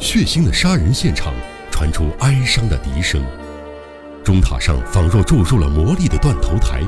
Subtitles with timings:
[0.00, 1.32] 血腥的杀人现场
[1.70, 3.24] 传出哀伤的笛声，
[4.24, 6.82] 钟塔上仿若注入了魔力的断头台。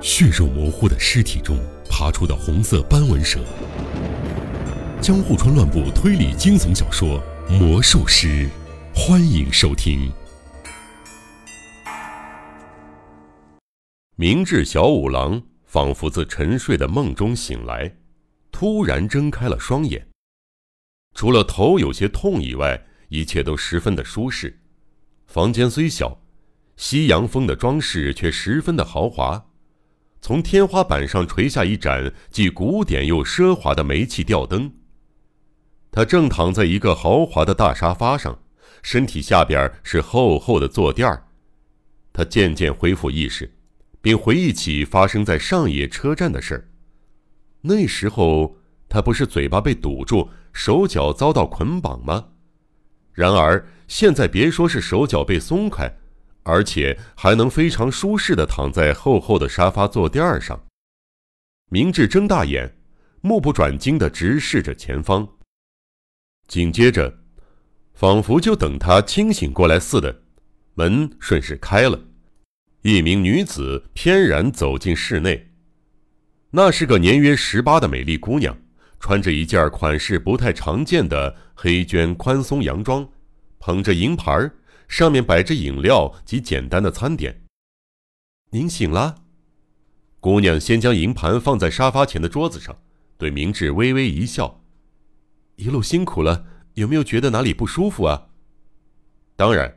[0.00, 1.56] 血肉模糊的尸体中
[1.88, 3.40] 爬出的红色斑纹蛇。
[5.00, 7.22] 江户川乱步推理惊悚小说
[7.58, 8.26] 《魔术师》，
[8.92, 10.10] 欢迎收听。
[14.16, 17.92] 明治小五郎仿佛自沉睡的梦中醒来，
[18.50, 20.04] 突然睁开了双眼。
[21.18, 24.56] 除了头有些痛以外，一切都十分的舒适。
[25.26, 26.22] 房间虽小，
[26.76, 29.44] 西洋风的装饰却十分的豪华。
[30.20, 34.72] 从天花板上垂下一盏既古典又奢华的煤气吊灯。
[35.90, 38.38] 他正躺在一个豪华的大沙发上，
[38.84, 41.26] 身体下边是厚厚的坐垫儿。
[42.12, 43.52] 他渐渐恢复意识，
[44.00, 46.70] 并回忆起发生在上野车站的事儿。
[47.62, 48.57] 那时候
[48.88, 50.30] 他不是嘴巴被堵住？
[50.52, 52.28] 手脚遭到捆绑吗？
[53.12, 55.98] 然而现在别说是手脚被松开，
[56.42, 60.64] 而且还能非常舒适的躺在厚厚的沙发坐垫上。
[61.70, 62.76] 明智睁大眼，
[63.20, 65.28] 目不转睛的直视着前方。
[66.46, 67.18] 紧接着，
[67.94, 70.22] 仿佛就等他清醒过来似的，
[70.74, 72.00] 门顺势开了，
[72.82, 75.50] 一名女子翩然走进室内。
[76.50, 78.56] 那是个年约十八的美丽姑娘。
[79.00, 83.08] 穿着一件款式不太常见的黑绢宽松洋装，
[83.58, 84.52] 捧着银盘
[84.88, 87.42] 上面摆着饮料及简单的餐点。
[88.50, 89.22] 您醒了，
[90.20, 92.76] 姑娘先将银盘放在沙发前的桌子上，
[93.16, 94.62] 对明智微微一笑
[95.56, 98.28] ：“一路辛苦了，有没有觉得哪里不舒服啊？”
[99.36, 99.76] 当然，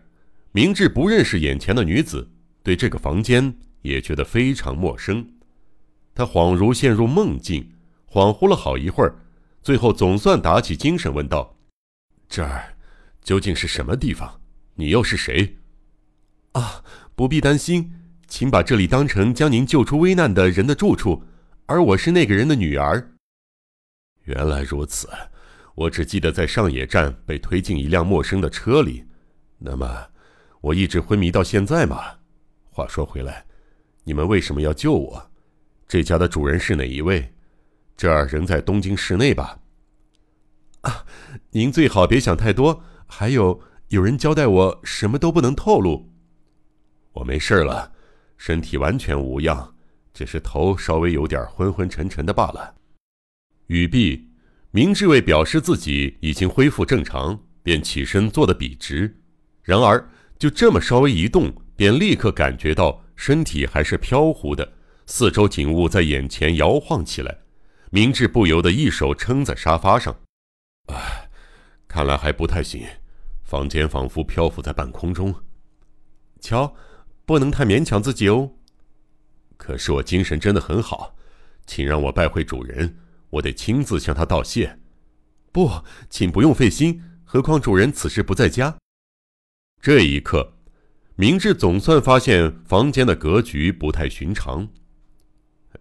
[0.52, 2.31] 明智不认识眼前的女子，
[2.64, 5.27] 对这个房间也觉得非常陌生。
[6.16, 7.72] 他恍如陷入梦境。
[8.12, 9.16] 恍惚了好一会儿，
[9.64, 11.56] 最后总算打起精神，问道
[12.28, 12.76] ：“这儿
[13.23, 14.42] 究竟是什么地方？
[14.76, 15.56] 你又是谁？”
[16.52, 16.83] 啊，
[17.16, 17.94] 不必担心，
[18.27, 21.23] 请把这里当成将您救出危难的人的住处，
[21.67, 23.14] 而我是那个人的女儿。
[24.26, 25.08] 原来如此，
[25.73, 29.05] 我只记得在上野站被推进一辆陌生的车里。
[29.58, 30.10] 那么，
[30.60, 31.98] 我一直昏迷到现在吗？
[32.72, 33.45] 话说回来，
[34.04, 35.32] 你们为什么要救我？
[35.88, 37.33] 这家的主人是哪一位？
[38.02, 39.60] 这儿仍在东京市内吧？
[40.82, 41.06] 啊，
[41.52, 42.84] 您最好别想太多。
[43.06, 46.11] 还有，有人交代我什么都不能透露。
[47.11, 47.92] 我没事了，
[48.38, 49.76] 身体完全无恙，
[50.16, 52.73] 只是头稍微有点昏昏沉沉的罢了。
[53.67, 54.32] 语毕，
[54.72, 59.22] 明智为表示自己已经恢复正常，便起身坐得笔直。
[59.61, 60.10] 然而，
[60.40, 64.73] 就这么稍微一动，便立刻感觉到身体还是飘忽的，
[65.06, 67.38] 四周景物在眼前摇晃起来。
[67.94, 70.18] 明智不由得一手撑在沙发上，
[70.88, 71.30] 唉，
[71.90, 72.88] 看来还不太行。
[73.44, 75.36] 房间仿佛漂浮在半空中。
[76.40, 76.74] 瞧，
[77.26, 78.54] 不能太勉强自己哦。
[79.58, 81.18] 可是我精神真的很好，
[81.66, 82.98] 请让我拜会主人，
[83.30, 84.80] 我得亲自向他道谢。
[85.52, 85.70] 不，
[86.10, 88.78] 请不用费心，何况主人此时不在家。
[89.82, 90.54] 这一刻，
[91.18, 94.70] 明智总算发现房间的格局不太寻常。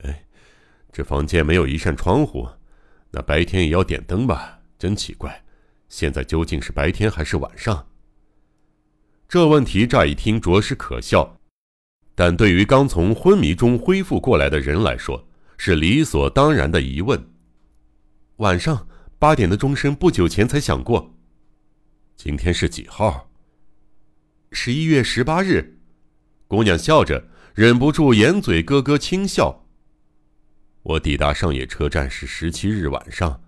[0.00, 0.25] 哎。
[0.92, 2.48] 这房间没有一扇窗户，
[3.10, 4.60] 那白天也要点灯吧？
[4.78, 5.44] 真奇怪，
[5.88, 7.86] 现在究竟是白天还是晚上？
[9.28, 11.38] 这问题乍一听着实可笑，
[12.14, 17.30] 但对于刚从昏迷中恢复过来的人来说，是理所当然的疑问。
[18.36, 21.14] 晚上八点的钟声不久前才响过。
[22.16, 23.30] 今天是几号？
[24.50, 25.78] 十一月十八日。
[26.48, 29.59] 姑娘笑着，忍不住掩嘴咯咯轻笑。
[30.82, 33.42] 我抵达上野车站是十七日晚上，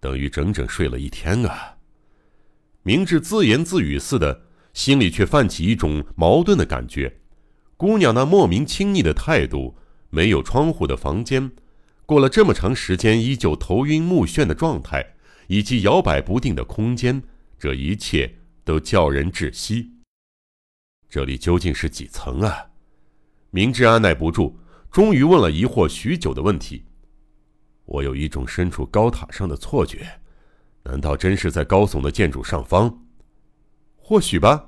[0.00, 1.78] 等于整整睡了一天啊！
[2.82, 4.42] 明智自言自语似的，
[4.74, 7.20] 心里却泛起一种矛盾的感觉。
[7.78, 9.76] 姑娘那莫名亲昵的态度，
[10.10, 11.50] 没有窗户的房间，
[12.04, 15.14] 过了这么长时间依旧头晕目眩的状态，
[15.46, 17.22] 以及摇摆不定的空间，
[17.58, 19.90] 这一切都叫人窒息。
[21.08, 22.66] 这里究竟是几层啊？
[23.50, 24.58] 明智按耐不住。
[24.94, 26.84] 终于问了疑惑许久的问题，
[27.84, 30.20] 我有一种身处高塔上的错觉，
[30.84, 32.96] 难道真是在高耸的建筑上方？
[33.96, 34.66] 或许吧。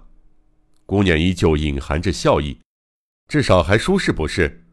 [0.84, 2.58] 姑娘依旧隐含着笑意，
[3.28, 4.64] 至少还舒适不是？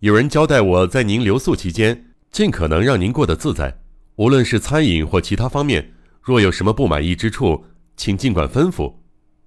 [0.00, 3.80] 有人交代我在您留宿期间，尽可能让您过得自在，
[4.16, 7.64] 无论是餐饮或其他方面，若有什么不满意之处，
[7.96, 8.96] 请尽管吩咐。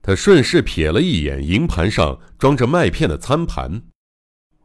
[0.01, 3.83] 他顺势瞥了一眼银盘上装着麦片的餐盘。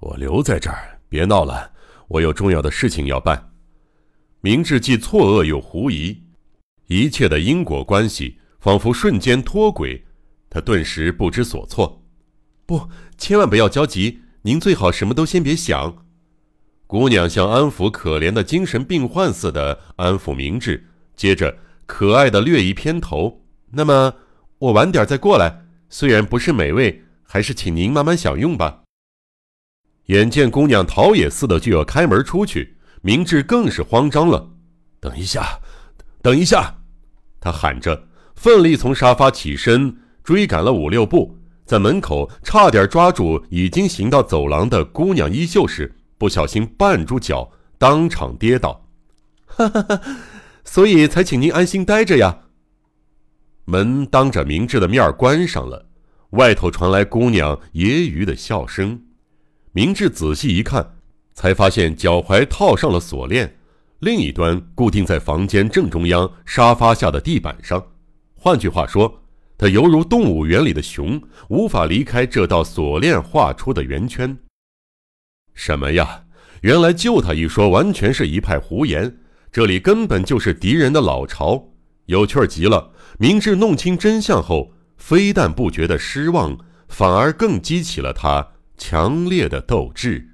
[0.00, 1.72] 我留在这儿，别闹了，
[2.06, 3.50] 我有重要的事情要办。
[4.40, 6.22] 明智既错愕又狐疑，
[6.86, 10.04] 一切的因果关系仿佛瞬间脱轨，
[10.48, 12.04] 他顿时不知所措。
[12.64, 16.06] 不，千万不要焦急，您最好什么都先别想。
[16.86, 20.86] 姑娘像安抚可怜的精神病患似的安抚明智，
[21.16, 23.42] 接着可爱的略一偏头。
[23.72, 24.14] 那么
[24.58, 28.84] 我晚点再过来，虽然不是美味，还是请您慢慢享用吧。
[30.08, 34.50] 眼见姑娘逃也似的就要开门出去，明智更是慌张了。
[35.00, 35.60] 等一下，
[36.22, 36.74] 等一下！
[37.40, 48.88] 他喊着，奋力从沙发起身，追赶了五六步，在门口差点抓住已经行到走廊的姑娘衣袖时，不小心绊住脚，当场跌倒。
[49.46, 50.00] 哈哈哈！
[50.64, 52.38] 所以才请您安心待着呀。
[53.66, 55.86] 门当着明智的面关上了，
[56.30, 59.02] 外头传来姑娘揶揄的笑声。
[59.78, 60.96] 明智仔细一看，
[61.34, 63.58] 才发现脚踝套上了锁链。
[64.00, 67.80] 另一端固定在房间正中央沙发下的地板上，
[68.34, 69.22] 换句话说，
[69.56, 74.36] 他犹如动物园里的熊，无法离开这道锁链画出的圆圈。
[75.54, 76.24] 什么呀？
[76.62, 79.18] 原来救他一说，完全是一派胡言。
[79.52, 81.68] 这里根本就是敌人的老巢，
[82.06, 82.90] 有趣极了。
[83.20, 86.58] 明智弄清真相后，非但不觉得失望，
[86.88, 88.44] 反而更激起了他
[88.78, 90.27] 强烈的斗志。